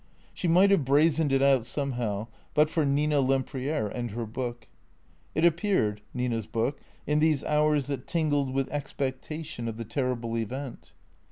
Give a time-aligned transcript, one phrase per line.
[0.33, 4.67] She might have brazened it out somehow but for Nina Lem priere and her book.
[5.35, 10.93] It appeared, Nina's book, in these hours that tingled with expectation of the terrible Event.